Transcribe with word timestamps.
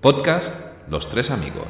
Podcast 0.00 0.88
Los 0.88 1.02
Tres 1.10 1.28
Amigos. 1.28 1.66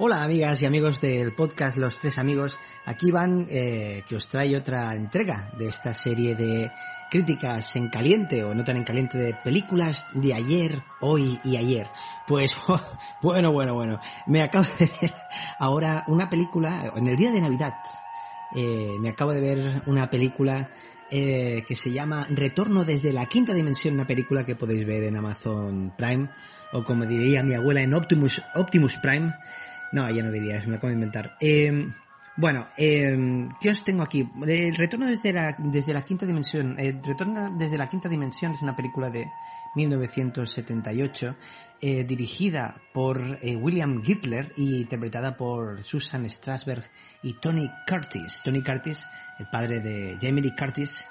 Hola 0.00 0.24
amigas 0.24 0.60
y 0.62 0.66
amigos 0.66 1.00
del 1.00 1.32
podcast 1.32 1.78
Los 1.78 1.96
Tres 1.96 2.18
Amigos, 2.18 2.58
aquí 2.84 3.12
van 3.12 3.46
eh, 3.48 4.02
que 4.08 4.16
os 4.16 4.26
trae 4.26 4.56
otra 4.56 4.92
entrega 4.96 5.52
de 5.56 5.68
esta 5.68 5.94
serie 5.94 6.34
de 6.34 6.72
críticas 7.08 7.76
en 7.76 7.88
caliente 7.88 8.42
o 8.42 8.52
no 8.52 8.64
tan 8.64 8.78
en 8.78 8.82
caliente 8.82 9.16
de 9.16 9.34
películas 9.44 10.08
de 10.12 10.34
ayer, 10.34 10.72
hoy 11.00 11.38
y 11.44 11.56
ayer. 11.56 11.86
Pues 12.26 12.58
bueno, 13.22 13.52
bueno, 13.52 13.74
bueno, 13.74 14.00
me 14.26 14.42
acabo 14.42 14.66
de 14.80 14.90
ver 15.00 15.14
ahora 15.60 16.02
una 16.08 16.28
película 16.28 16.90
en 16.96 17.06
el 17.06 17.16
día 17.16 17.30
de 17.30 17.40
Navidad. 17.40 17.74
Eh, 18.56 18.96
me 18.98 19.10
acabo 19.10 19.32
de 19.32 19.40
ver 19.40 19.82
una 19.86 20.10
película 20.10 20.68
eh, 21.10 21.64
que 21.66 21.76
se 21.76 21.92
llama 21.92 22.26
Retorno 22.30 22.84
desde 22.84 23.12
la 23.12 23.26
quinta 23.26 23.54
dimensión, 23.54 23.94
una 23.94 24.06
película 24.06 24.44
que 24.44 24.56
podéis 24.56 24.86
ver 24.86 25.04
en 25.04 25.16
Amazon 25.16 25.94
Prime 25.96 26.30
o 26.72 26.82
como 26.84 27.06
diría 27.06 27.42
mi 27.42 27.54
abuela 27.54 27.82
en 27.82 27.94
Optimus, 27.94 28.42
Optimus 28.54 28.96
Prime. 28.96 29.34
No, 29.92 30.10
ya 30.10 30.22
no 30.22 30.32
diría, 30.32 30.60
me 30.60 30.72
lo 30.72 30.76
acabo 30.76 30.88
de 30.88 30.94
inventar. 30.94 31.36
Eh, 31.40 31.88
bueno, 32.36 32.66
eh, 32.76 33.48
¿qué 33.60 33.70
os 33.70 33.82
tengo 33.82 34.02
aquí? 34.02 34.30
El 34.46 34.76
Retorno 34.76 35.06
desde 35.06 35.32
la, 35.32 35.56
desde 35.58 35.94
la 35.94 36.02
quinta 36.02 36.26
dimensión. 36.26 36.78
El 36.78 37.02
Retorno 37.02 37.50
desde 37.56 37.78
la 37.78 37.88
quinta 37.88 38.08
dimensión 38.08 38.52
es 38.52 38.62
una 38.62 38.76
película 38.76 39.08
de 39.08 39.30
1978 39.74 41.36
eh, 41.80 42.04
dirigida 42.04 42.76
por 42.92 43.38
eh, 43.40 43.56
William 43.56 44.02
Hitler 44.04 44.52
y 44.56 44.82
interpretada 44.82 45.36
por 45.36 45.82
Susan 45.82 46.28
Strasberg 46.28 46.84
y 47.22 47.34
Tony 47.40 47.70
Curtis. 47.88 48.42
Tony 48.44 48.62
Curtis, 48.62 49.02
el 49.38 49.48
padre 49.48 49.80
de 49.80 50.18
Jamie 50.20 50.42
Lee 50.42 50.54
Curtis 50.54 51.04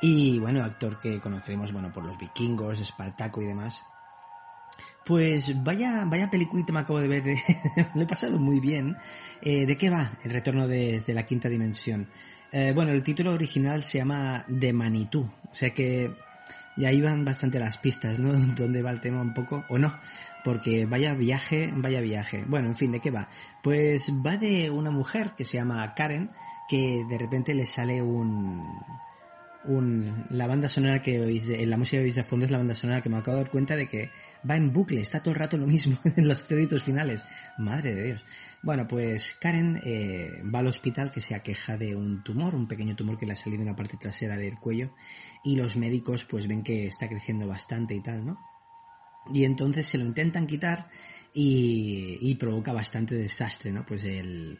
y 0.00 0.38
bueno, 0.38 0.64
actor 0.64 0.98
que 0.98 1.20
conoceremos 1.20 1.72
bueno 1.72 1.92
por 1.92 2.04
los 2.04 2.18
vikingos, 2.18 2.80
Espartaco 2.80 3.42
y 3.42 3.46
demás. 3.46 3.84
Pues 5.04 5.62
vaya, 5.62 6.04
vaya 6.06 6.30
peliculita 6.30 6.72
me 6.72 6.80
acabo 6.80 7.00
de 7.00 7.08
ver, 7.08 7.24
lo 7.94 8.02
he 8.02 8.06
pasado 8.06 8.38
muy 8.38 8.58
bien. 8.58 8.96
Eh, 9.42 9.66
¿De 9.66 9.76
qué 9.76 9.90
va 9.90 10.12
el 10.24 10.30
retorno 10.30 10.66
desde 10.66 11.12
la 11.12 11.24
quinta 11.24 11.48
dimensión? 11.48 12.08
Eh, 12.50 12.72
bueno, 12.74 12.92
el 12.92 13.02
título 13.02 13.32
original 13.32 13.82
se 13.84 13.98
llama 13.98 14.46
The 14.48 14.72
Manitou, 14.72 15.24
o 15.24 15.54
sea 15.54 15.74
que 15.74 16.14
ya 16.76 16.92
iban 16.92 17.24
bastante 17.24 17.58
las 17.58 17.78
pistas, 17.78 18.18
¿no? 18.18 18.32
¿Dónde 18.54 18.80
va 18.80 18.90
el 18.90 19.00
tema 19.00 19.20
un 19.20 19.34
poco? 19.34 19.64
¿O 19.68 19.78
no? 19.78 19.98
Porque 20.42 20.86
vaya 20.86 21.14
viaje, 21.14 21.70
vaya 21.74 22.00
viaje. 22.00 22.44
Bueno, 22.46 22.68
en 22.68 22.76
fin, 22.76 22.92
¿de 22.92 23.00
qué 23.00 23.10
va? 23.10 23.28
Pues 23.62 24.10
va 24.24 24.36
de 24.36 24.70
una 24.70 24.90
mujer 24.90 25.32
que 25.36 25.44
se 25.44 25.58
llama 25.58 25.94
Karen, 25.94 26.30
que 26.68 27.04
de 27.08 27.18
repente 27.18 27.54
le 27.54 27.66
sale 27.66 28.00
un, 28.00 28.62
un, 29.66 30.26
la 30.30 30.46
banda 30.46 30.68
sonora 30.68 31.00
que 31.00 31.20
oís, 31.20 31.46
de, 31.46 31.64
la 31.66 31.76
música 31.76 31.98
que 31.98 32.04
oís 32.04 32.14
de 32.14 32.24
fondo 32.24 32.44
es 32.44 32.50
la 32.50 32.58
banda 32.58 32.74
sonora 32.74 33.00
que 33.00 33.08
me 33.08 33.16
acabo 33.16 33.36
de 33.36 33.44
dar 33.44 33.50
cuenta 33.50 33.76
de 33.76 33.88
que 33.88 34.10
va 34.48 34.56
en 34.56 34.72
bucle, 34.72 35.00
está 35.00 35.20
todo 35.20 35.32
el 35.32 35.40
rato 35.40 35.56
lo 35.56 35.66
mismo 35.66 35.98
en 36.16 36.28
los 36.28 36.44
créditos 36.44 36.82
finales. 36.82 37.24
Madre 37.58 37.94
de 37.94 38.04
Dios. 38.04 38.24
Bueno, 38.62 38.86
pues 38.88 39.36
Karen 39.40 39.80
eh, 39.84 40.42
va 40.52 40.60
al 40.60 40.66
hospital 40.66 41.10
que 41.10 41.20
se 41.20 41.34
aqueja 41.34 41.76
de 41.76 41.94
un 41.94 42.22
tumor, 42.22 42.54
un 42.54 42.66
pequeño 42.66 42.96
tumor 42.96 43.18
que 43.18 43.26
le 43.26 43.32
ha 43.32 43.36
salido 43.36 43.62
en 43.62 43.68
la 43.68 43.76
parte 43.76 43.96
trasera 43.96 44.36
del 44.36 44.56
cuello 44.56 44.94
y 45.44 45.56
los 45.56 45.76
médicos 45.76 46.24
pues 46.24 46.46
ven 46.46 46.62
que 46.62 46.86
está 46.86 47.08
creciendo 47.08 47.46
bastante 47.46 47.94
y 47.94 48.02
tal, 48.02 48.24
¿no? 48.24 48.38
Y 49.32 49.44
entonces 49.44 49.86
se 49.86 49.98
lo 49.98 50.04
intentan 50.04 50.46
quitar 50.46 50.88
y, 51.32 52.18
y 52.20 52.34
provoca 52.34 52.72
bastante 52.72 53.14
desastre, 53.14 53.72
¿no? 53.72 53.84
Pues 53.86 54.04
el, 54.04 54.58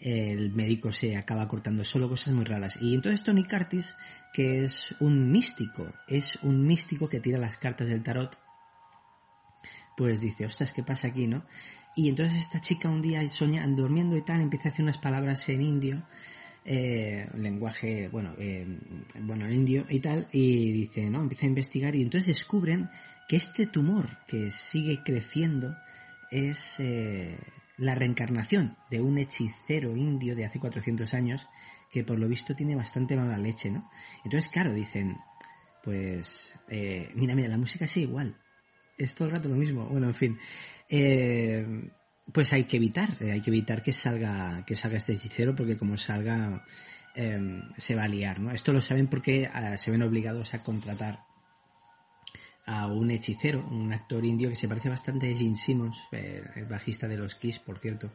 el 0.00 0.52
médico 0.52 0.92
se 0.92 1.16
acaba 1.16 1.48
cortando 1.48 1.84
solo 1.84 2.08
cosas 2.08 2.34
muy 2.34 2.44
raras. 2.44 2.78
Y 2.80 2.94
entonces 2.94 3.22
Tony 3.22 3.44
Curtis, 3.44 3.96
que 4.32 4.62
es 4.62 4.94
un 5.00 5.30
místico, 5.30 5.92
es 6.06 6.36
un 6.42 6.66
místico 6.66 7.08
que 7.08 7.20
tira 7.20 7.38
las 7.38 7.58
cartas 7.58 7.88
del 7.88 8.02
tarot, 8.02 8.38
pues 9.96 10.20
dice, 10.20 10.46
ostras, 10.46 10.72
¿qué 10.72 10.82
pasa 10.82 11.08
aquí, 11.08 11.26
no? 11.26 11.44
Y 11.96 12.08
entonces 12.08 12.38
esta 12.38 12.60
chica 12.60 12.88
un 12.88 13.02
día 13.02 13.28
soña, 13.28 13.66
durmiendo 13.66 14.16
y 14.16 14.22
tal, 14.22 14.40
empieza 14.40 14.68
a 14.68 14.72
hacer 14.72 14.84
unas 14.84 14.98
palabras 14.98 15.48
en 15.48 15.62
indio, 15.62 16.06
eh, 16.64 17.28
lenguaje, 17.34 18.08
bueno, 18.08 18.36
bueno, 19.20 19.46
en 19.46 19.52
indio 19.52 19.86
y 19.88 19.98
tal, 19.98 20.28
y 20.30 20.70
dice, 20.72 21.10
¿no? 21.10 21.22
Empieza 21.22 21.46
a 21.46 21.48
investigar 21.48 21.96
y 21.96 22.02
entonces 22.02 22.28
descubren 22.28 22.88
que 23.26 23.36
este 23.36 23.66
tumor 23.66 24.18
que 24.26 24.50
sigue 24.52 25.02
creciendo 25.02 25.76
es... 26.30 26.76
Eh, 26.78 27.36
la 27.78 27.94
reencarnación 27.94 28.76
de 28.90 29.00
un 29.00 29.18
hechicero 29.18 29.96
indio 29.96 30.34
de 30.36 30.44
hace 30.44 30.58
400 30.58 31.14
años 31.14 31.48
que 31.90 32.04
por 32.04 32.18
lo 32.18 32.28
visto 32.28 32.54
tiene 32.54 32.76
bastante 32.76 33.16
mala 33.16 33.38
leche, 33.38 33.70
¿no? 33.70 33.88
Entonces, 34.24 34.50
claro, 34.50 34.74
dicen, 34.74 35.16
pues, 35.82 36.54
eh, 36.68 37.10
mira, 37.14 37.34
mira, 37.34 37.48
la 37.48 37.56
música 37.56 37.86
es 37.86 37.96
igual, 37.96 38.36
es 38.98 39.14
todo 39.14 39.28
el 39.28 39.34
rato 39.34 39.48
lo 39.48 39.56
mismo, 39.56 39.86
bueno, 39.86 40.08
en 40.08 40.14
fin, 40.14 40.38
eh, 40.88 41.90
pues 42.32 42.52
hay 42.52 42.64
que 42.64 42.76
evitar, 42.76 43.16
eh, 43.20 43.32
hay 43.32 43.40
que 43.40 43.50
evitar 43.50 43.82
que 43.82 43.92
salga, 43.92 44.64
que 44.66 44.74
salga 44.74 44.98
este 44.98 45.14
hechicero 45.14 45.54
porque 45.54 45.78
como 45.78 45.96
salga 45.96 46.62
eh, 47.14 47.62
se 47.76 47.94
va 47.94 48.04
a 48.04 48.08
liar, 48.08 48.40
¿no? 48.40 48.50
Esto 48.50 48.72
lo 48.72 48.82
saben 48.82 49.08
porque 49.08 49.48
uh, 49.52 49.76
se 49.78 49.90
ven 49.90 50.02
obligados 50.02 50.54
a 50.54 50.62
contratar 50.62 51.24
a 52.68 52.86
un 52.86 53.10
hechicero, 53.10 53.66
un 53.70 53.92
actor 53.94 54.24
indio 54.26 54.50
que 54.50 54.54
se 54.54 54.68
parece 54.68 54.90
bastante 54.90 55.32
a 55.32 55.36
Gene 55.36 55.56
Simmons, 55.56 55.98
el 56.12 56.66
bajista 56.66 57.08
de 57.08 57.16
los 57.16 57.34
Kiss, 57.34 57.58
por 57.58 57.78
cierto. 57.78 58.12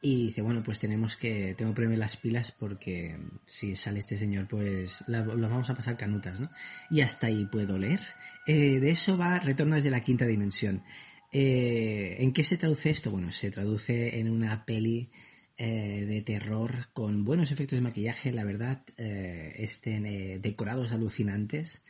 Y 0.00 0.26
dice, 0.26 0.42
bueno, 0.42 0.62
pues 0.62 0.78
tenemos 0.78 1.16
que, 1.16 1.54
tengo 1.56 1.72
que 1.72 1.76
ponerme 1.76 1.96
las 1.96 2.16
pilas 2.16 2.52
porque 2.52 3.18
si 3.46 3.74
sale 3.74 3.98
este 3.98 4.16
señor, 4.16 4.46
pues 4.48 5.04
lo 5.08 5.48
vamos 5.48 5.68
a 5.68 5.74
pasar 5.74 5.96
canutas, 5.96 6.40
¿no? 6.40 6.50
Y 6.90 7.00
hasta 7.00 7.26
ahí 7.26 7.44
puedo 7.46 7.76
leer. 7.76 8.00
Eh, 8.46 8.78
de 8.78 8.90
eso 8.90 9.16
va 9.16 9.40
Retorno 9.40 9.74
desde 9.74 9.90
la 9.90 10.02
quinta 10.02 10.26
dimensión. 10.26 10.84
Eh, 11.32 12.16
¿En 12.20 12.32
qué 12.32 12.44
se 12.44 12.56
traduce 12.56 12.90
esto? 12.90 13.10
Bueno, 13.10 13.32
se 13.32 13.50
traduce 13.50 14.18
en 14.18 14.28
una 14.28 14.64
peli 14.64 15.10
eh, 15.56 16.04
de 16.06 16.22
terror 16.22 16.88
con 16.92 17.24
buenos 17.24 17.50
efectos 17.50 17.76
de 17.76 17.82
maquillaje, 17.82 18.32
la 18.32 18.44
verdad, 18.44 18.84
estén 18.96 20.40
decorados 20.40 20.92
alucinantes. 20.92 21.84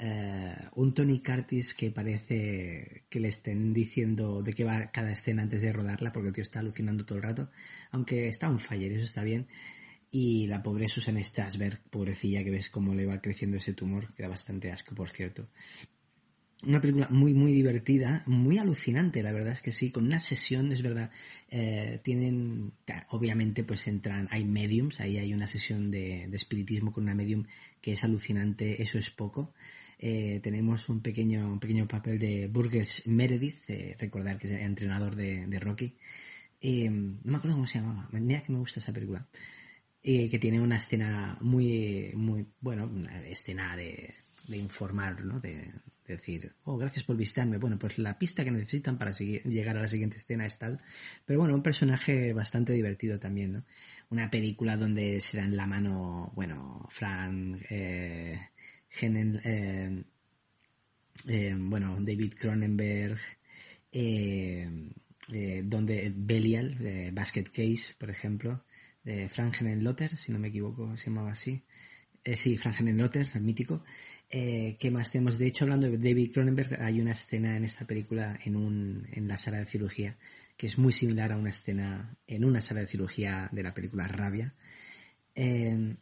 Uh, 0.00 0.80
un 0.80 0.94
Tony 0.94 1.18
Curtis 1.18 1.74
que 1.74 1.90
parece 1.90 3.02
que 3.08 3.18
le 3.18 3.26
estén 3.26 3.74
diciendo 3.74 4.44
de 4.44 4.52
qué 4.52 4.62
va 4.62 4.92
cada 4.92 5.10
escena 5.10 5.42
antes 5.42 5.60
de 5.60 5.72
rodarla, 5.72 6.12
porque 6.12 6.28
el 6.28 6.34
tío 6.34 6.42
está 6.42 6.60
alucinando 6.60 7.04
todo 7.04 7.18
el 7.18 7.24
rato, 7.24 7.50
aunque 7.90 8.28
está 8.28 8.48
un 8.48 8.60
faller, 8.60 8.92
eso 8.92 9.04
está 9.04 9.24
bien. 9.24 9.48
Y 10.08 10.46
la 10.46 10.62
pobre 10.62 10.88
Susan 10.88 11.22
Strasberg, 11.22 11.80
pobrecilla, 11.90 12.44
que 12.44 12.52
ves 12.52 12.70
cómo 12.70 12.94
le 12.94 13.06
va 13.06 13.20
creciendo 13.20 13.56
ese 13.56 13.74
tumor, 13.74 14.14
que 14.14 14.22
da 14.22 14.28
bastante 14.28 14.70
asco, 14.70 14.94
por 14.94 15.10
cierto. 15.10 15.48
Una 16.64 16.80
película 16.80 17.08
muy, 17.10 17.34
muy 17.34 17.52
divertida, 17.52 18.22
muy 18.26 18.58
alucinante, 18.58 19.22
la 19.24 19.32
verdad 19.32 19.52
es 19.52 19.62
que 19.62 19.72
sí, 19.72 19.90
con 19.90 20.04
una 20.04 20.20
sesión, 20.20 20.70
es 20.70 20.82
verdad, 20.82 21.10
eh, 21.50 22.00
tienen, 22.04 22.72
obviamente 23.10 23.64
pues 23.64 23.88
entran, 23.88 24.28
hay 24.30 24.44
mediums, 24.44 25.00
ahí 25.00 25.18
hay 25.18 25.34
una 25.34 25.48
sesión 25.48 25.90
de, 25.90 26.26
de 26.28 26.36
espiritismo 26.36 26.92
con 26.92 27.04
una 27.04 27.14
medium 27.14 27.46
que 27.80 27.92
es 27.92 28.04
alucinante, 28.04 28.80
eso 28.80 28.98
es 28.98 29.10
poco 29.10 29.54
eh, 29.98 30.38
tenemos 30.42 30.88
un 30.88 31.00
pequeño, 31.00 31.52
un 31.52 31.58
pequeño 31.58 31.88
papel 31.88 32.18
de 32.18 32.46
Burgess 32.46 33.06
Meredith, 33.06 33.68
eh, 33.68 33.96
recordar 33.98 34.38
que 34.38 34.46
es 34.46 34.52
el 34.54 34.60
entrenador 34.60 35.16
de, 35.16 35.58
Rocky. 35.60 35.96
Eh, 36.60 36.88
no 36.88 37.18
me 37.24 37.36
acuerdo 37.36 37.56
cómo 37.56 37.66
se 37.66 37.80
llamaba, 37.80 38.08
mira 38.12 38.42
que 38.42 38.52
me 38.52 38.58
gusta 38.58 38.80
esa 38.80 38.92
película. 38.92 39.26
que 40.02 40.38
tiene 40.40 40.60
una 40.60 40.76
escena 40.76 41.36
muy, 41.40 42.12
muy, 42.14 42.46
bueno, 42.60 42.86
una 42.86 43.26
escena 43.26 43.76
de, 43.76 44.14
de 44.46 44.56
informar, 44.56 45.24
¿no? 45.24 45.38
De, 45.40 45.72
de, 46.06 46.16
decir, 46.16 46.54
oh, 46.64 46.78
gracias 46.78 47.04
por 47.04 47.16
visitarme. 47.16 47.58
Bueno, 47.58 47.78
pues 47.78 47.98
la 47.98 48.18
pista 48.18 48.44
que 48.44 48.50
necesitan 48.50 48.96
para 48.98 49.12
llegar 49.12 49.76
a 49.76 49.82
la 49.82 49.88
siguiente 49.88 50.16
escena 50.16 50.46
es 50.46 50.58
tal. 50.58 50.80
Pero 51.26 51.40
bueno, 51.40 51.54
un 51.54 51.62
personaje 51.62 52.32
bastante 52.32 52.72
divertido 52.72 53.18
también, 53.18 53.52
¿no? 53.52 53.64
Una 54.10 54.30
película 54.30 54.76
donde 54.76 55.20
se 55.20 55.36
dan 55.36 55.56
la 55.56 55.66
mano, 55.66 56.32
bueno, 56.34 56.86
Frank, 56.90 57.58
eh, 57.68 58.40
Genen, 58.88 59.40
eh, 59.44 60.04
eh, 61.26 61.56
bueno, 61.58 61.96
David 62.00 62.34
Cronenberg, 62.34 63.18
eh, 63.92 64.90
donde 65.64 66.12
Belial, 66.16 67.10
Basket 67.12 67.44
Case, 67.44 67.94
por 67.98 68.10
ejemplo, 68.10 68.64
de 69.04 69.28
Frank 69.28 69.60
Lotter, 69.60 70.16
si 70.16 70.32
no 70.32 70.38
me 70.38 70.48
equivoco, 70.48 70.96
se 70.96 71.06
llamaba 71.06 71.32
así. 71.32 71.62
sí, 72.34 72.56
Frank 72.56 72.80
Lotter, 72.80 73.26
el 73.34 73.42
mítico. 73.42 73.84
Eh, 74.30 74.76
¿Qué 74.78 74.90
más 74.90 75.10
tenemos? 75.10 75.38
De 75.38 75.46
hecho, 75.46 75.64
hablando 75.64 75.90
de 75.90 75.98
David 75.98 76.32
Cronenberg, 76.32 76.80
hay 76.82 77.00
una 77.00 77.12
escena 77.12 77.56
en 77.56 77.64
esta 77.64 77.86
película 77.86 78.38
en, 78.44 78.56
un, 78.56 79.06
en 79.12 79.28
la 79.28 79.36
sala 79.36 79.58
de 79.58 79.66
cirugía 79.66 80.16
que 80.58 80.66
es 80.66 80.76
muy 80.76 80.92
similar 80.92 81.32
a 81.32 81.36
una 81.36 81.50
escena 81.50 82.16
en 82.26 82.44
una 82.44 82.60
sala 82.60 82.80
de 82.80 82.88
cirugía 82.88 83.48
de 83.52 83.62
la 83.62 83.72
película 83.72 84.08
Rabia. 84.08 84.54
Eh, 85.34 85.96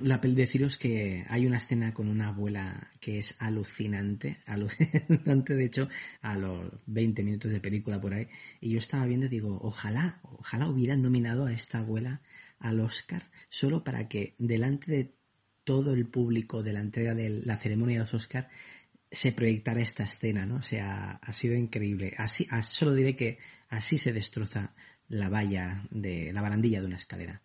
la 0.00 0.20
peli 0.20 0.34
deciros 0.34 0.78
que 0.78 1.24
hay 1.28 1.46
una 1.46 1.56
escena 1.58 1.94
con 1.94 2.08
una 2.08 2.28
abuela 2.28 2.90
que 3.00 3.18
es 3.18 3.34
alucinante, 3.38 4.42
alucinante 4.46 5.54
de 5.54 5.64
hecho 5.64 5.88
a 6.22 6.36
los 6.36 6.70
20 6.86 7.22
minutos 7.22 7.52
de 7.52 7.60
película 7.60 8.00
por 8.00 8.14
ahí, 8.14 8.28
y 8.60 8.70
yo 8.70 8.78
estaba 8.78 9.06
viendo 9.06 9.26
y 9.26 9.30
digo, 9.30 9.58
ojalá, 9.62 10.20
ojalá 10.22 10.68
hubieran 10.68 11.02
nominado 11.02 11.46
a 11.46 11.52
esta 11.52 11.78
abuela 11.78 12.22
al 12.58 12.80
Oscar 12.80 13.30
solo 13.48 13.84
para 13.84 14.08
que 14.08 14.34
delante 14.38 14.90
de 14.90 15.14
todo 15.64 15.92
el 15.92 16.06
público 16.06 16.62
de 16.62 16.72
la 16.72 16.80
entrega 16.80 17.14
de 17.14 17.42
la 17.44 17.58
ceremonia 17.58 17.96
de 17.96 18.00
los 18.00 18.14
Oscar 18.14 18.48
se 19.10 19.32
proyectara 19.32 19.80
esta 19.80 20.04
escena, 20.04 20.46
¿no? 20.46 20.56
O 20.56 20.62
sea, 20.62 21.12
ha 21.22 21.32
sido 21.32 21.54
increíble. 21.54 22.14
Así, 22.16 22.46
solo 22.62 22.94
diré 22.94 23.16
que 23.16 23.38
así 23.68 23.98
se 23.98 24.12
destroza 24.12 24.74
la 25.08 25.28
valla 25.28 25.86
de 25.90 26.32
la 26.32 26.42
barandilla 26.42 26.80
de 26.80 26.86
una 26.86 26.96
escalera. 26.96 27.42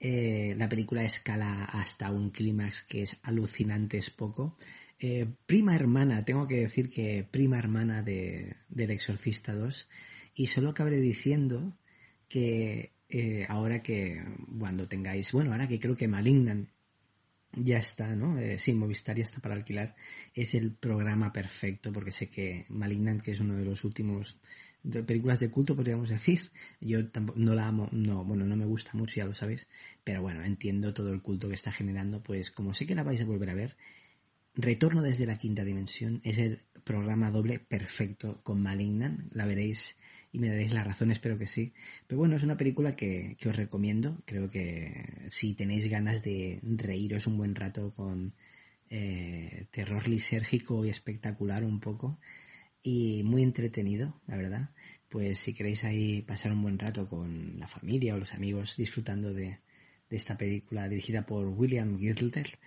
Eh, 0.00 0.54
la 0.56 0.68
película 0.68 1.04
escala 1.04 1.64
hasta 1.64 2.10
un 2.10 2.30
clímax 2.30 2.82
que 2.82 3.02
es 3.02 3.18
alucinante, 3.22 3.98
es 3.98 4.10
poco. 4.10 4.56
Eh, 4.98 5.26
prima 5.46 5.74
hermana, 5.74 6.24
tengo 6.24 6.46
que 6.46 6.56
decir 6.56 6.90
que 6.90 7.26
prima 7.30 7.58
hermana 7.58 8.02
de, 8.02 8.56
del 8.68 8.90
Exorcista 8.90 9.54
2. 9.54 9.88
Y 10.34 10.46
solo 10.46 10.74
cabré 10.74 11.00
diciendo 11.00 11.76
que 12.28 12.92
eh, 13.08 13.46
ahora 13.48 13.82
que 13.82 14.22
cuando 14.58 14.88
tengáis, 14.88 15.32
bueno, 15.32 15.52
ahora 15.52 15.68
que 15.68 15.78
creo 15.78 15.96
que 15.96 16.08
Malignan 16.08 16.70
ya 17.52 17.78
está, 17.78 18.14
¿no? 18.14 18.38
Eh, 18.38 18.58
Movistar 18.74 19.16
ya 19.16 19.24
está 19.24 19.40
para 19.40 19.54
alquilar. 19.54 19.96
Es 20.34 20.54
el 20.54 20.72
programa 20.72 21.32
perfecto 21.32 21.92
porque 21.92 22.12
sé 22.12 22.28
que 22.28 22.66
Malignant, 22.68 23.22
que 23.22 23.32
es 23.32 23.40
uno 23.40 23.54
de 23.54 23.64
los 23.64 23.84
últimos 23.84 24.38
de 24.82 25.02
películas 25.02 25.40
de 25.40 25.50
culto, 25.50 25.76
podríamos 25.76 26.08
decir. 26.08 26.50
Yo 26.80 27.08
tampoco, 27.08 27.38
no 27.38 27.54
la 27.54 27.68
amo, 27.68 27.88
no, 27.92 28.24
bueno, 28.24 28.44
no 28.44 28.56
me 28.56 28.66
gusta 28.66 28.92
mucho, 28.94 29.16
ya 29.16 29.26
lo 29.26 29.34
sabéis, 29.34 29.68
pero 30.04 30.22
bueno, 30.22 30.42
entiendo 30.44 30.94
todo 30.94 31.12
el 31.12 31.22
culto 31.22 31.48
que 31.48 31.54
está 31.54 31.72
generando, 31.72 32.22
pues 32.22 32.50
como 32.50 32.74
sé 32.74 32.86
que 32.86 32.94
la 32.94 33.02
vais 33.02 33.20
a 33.20 33.24
volver 33.24 33.50
a 33.50 33.54
ver, 33.54 33.76
Retorno 34.54 35.00
desde 35.00 35.26
la 35.26 35.38
quinta 35.38 35.64
dimensión 35.64 36.20
es 36.24 36.38
el 36.38 36.60
programa 36.82 37.30
doble 37.30 37.60
perfecto 37.60 38.40
con 38.42 38.60
Malignan, 38.60 39.30
la 39.32 39.46
veréis 39.46 39.96
y 40.32 40.40
me 40.40 40.48
daréis 40.48 40.72
la 40.72 40.82
razón, 40.82 41.12
espero 41.12 41.38
que 41.38 41.46
sí. 41.46 41.72
Pero 42.06 42.18
bueno, 42.18 42.36
es 42.36 42.42
una 42.42 42.56
película 42.56 42.96
que, 42.96 43.36
que 43.38 43.48
os 43.48 43.56
recomiendo, 43.56 44.20
creo 44.24 44.50
que 44.50 45.26
si 45.28 45.54
tenéis 45.54 45.88
ganas 45.88 46.22
de 46.22 46.58
reíros 46.62 47.28
un 47.28 47.38
buen 47.38 47.54
rato 47.54 47.94
con 47.94 48.34
eh, 48.90 49.66
terror 49.70 50.08
lisérgico 50.08 50.84
y 50.84 50.90
espectacular 50.90 51.62
un 51.64 51.78
poco, 51.78 52.18
y 52.82 53.22
muy 53.24 53.42
entretenido, 53.42 54.20
la 54.26 54.36
verdad. 54.36 54.70
Pues 55.08 55.38
si 55.38 55.54
queréis 55.54 55.84
ahí 55.84 56.22
pasar 56.22 56.52
un 56.52 56.62
buen 56.62 56.78
rato 56.78 57.08
con 57.08 57.58
la 57.58 57.68
familia 57.68 58.14
o 58.14 58.18
los 58.18 58.34
amigos 58.34 58.76
disfrutando 58.76 59.34
de, 59.34 59.58
de 60.08 60.16
esta 60.16 60.36
película 60.36 60.88
dirigida 60.88 61.26
por 61.26 61.46
William 61.48 61.98
Gilder, 61.98 62.58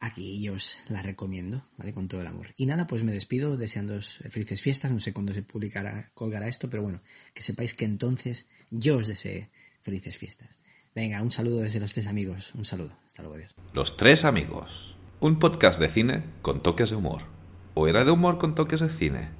aquí 0.00 0.42
yo 0.42 0.54
os 0.54 0.78
la 0.88 1.02
recomiendo, 1.02 1.64
¿vale? 1.76 1.92
Con 1.92 2.08
todo 2.08 2.20
el 2.20 2.26
amor. 2.26 2.48
Y 2.56 2.66
nada, 2.66 2.86
pues 2.86 3.04
me 3.04 3.12
despido 3.12 3.56
deseándoos 3.56 4.18
felices 4.30 4.60
fiestas, 4.60 4.92
no 4.92 5.00
sé 5.00 5.12
cuándo 5.12 5.32
se 5.32 5.42
publicará, 5.42 6.10
colgará 6.14 6.48
esto, 6.48 6.68
pero 6.68 6.82
bueno, 6.82 7.00
que 7.34 7.42
sepáis 7.42 7.74
que 7.74 7.84
entonces 7.84 8.48
yo 8.70 8.98
os 8.98 9.06
deseo 9.06 9.46
felices 9.82 10.16
fiestas. 10.18 10.58
Venga, 10.94 11.22
un 11.22 11.30
saludo 11.30 11.60
desde 11.60 11.80
los 11.80 11.92
tres 11.92 12.06
amigos, 12.06 12.52
un 12.54 12.64
saludo, 12.64 12.98
hasta 13.06 13.22
luego, 13.22 13.36
adiós. 13.36 13.54
Los 13.74 13.96
tres 13.96 14.24
amigos, 14.24 14.68
un 15.20 15.38
podcast 15.38 15.78
de 15.78 15.92
cine 15.94 16.24
con 16.42 16.62
toques 16.62 16.90
de 16.90 16.96
humor. 16.96 17.22
¿O 17.74 17.86
era 17.86 18.04
de 18.04 18.10
humor 18.10 18.38
con 18.38 18.56
toques 18.56 18.80
de 18.80 18.98
cine? 18.98 19.39